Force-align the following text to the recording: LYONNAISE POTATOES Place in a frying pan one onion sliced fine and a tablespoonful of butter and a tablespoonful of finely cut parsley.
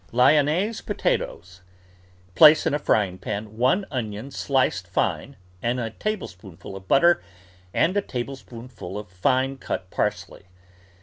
LYONNAISE 0.11 0.81
POTATOES 0.81 1.61
Place 2.33 2.65
in 2.65 2.73
a 2.73 2.79
frying 2.79 3.19
pan 3.19 3.55
one 3.59 3.85
onion 3.91 4.31
sliced 4.31 4.87
fine 4.87 5.35
and 5.61 5.79
a 5.79 5.91
tablespoonful 5.91 6.75
of 6.75 6.87
butter 6.87 7.21
and 7.71 7.95
a 7.95 8.01
tablespoonful 8.01 8.97
of 8.97 9.09
finely 9.11 9.57
cut 9.57 9.91
parsley. 9.91 10.45